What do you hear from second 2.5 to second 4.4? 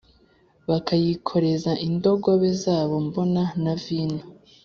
zabo mbona na vino